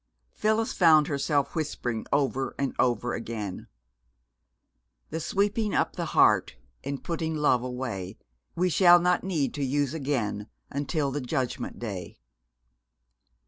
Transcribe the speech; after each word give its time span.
Phyllis 0.33 0.73
found 0.73 1.05
herself 1.05 1.53
whispering 1.53 2.07
over 2.11 2.55
and 2.57 2.73
over 2.79 3.13
again: 3.13 3.67
"The 5.11 5.19
sweeping 5.19 5.75
up 5.75 5.95
the 5.95 6.05
heart 6.17 6.55
And 6.83 7.03
putting 7.03 7.35
love 7.35 7.61
away 7.61 8.17
We 8.55 8.71
shall 8.71 8.99
not 8.99 9.23
need 9.23 9.53
to 9.53 9.63
use 9.63 9.93
again. 9.93 10.49
Until 10.71 11.11
the 11.11 11.21
Judgment 11.21 11.77
Day." 11.77 12.17